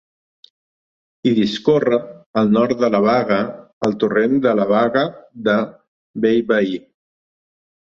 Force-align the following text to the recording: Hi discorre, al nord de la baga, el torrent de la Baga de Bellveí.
Hi 1.23 1.33
discorre, 1.39 1.99
al 2.43 2.49
nord 2.55 2.81
de 2.85 2.89
la 2.95 3.03
baga, 3.05 3.39
el 3.89 3.95
torrent 4.05 4.35
de 4.49 4.55
la 4.63 4.67
Baga 4.75 5.07
de 5.51 5.61
Bellveí. 6.27 6.77